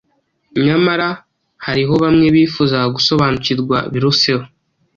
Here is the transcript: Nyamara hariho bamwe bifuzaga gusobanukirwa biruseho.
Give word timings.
Nyamara 0.65 1.07
hariho 1.65 1.93
bamwe 2.03 2.27
bifuzaga 2.35 2.87
gusobanukirwa 2.95 3.77
biruseho. 3.93 4.43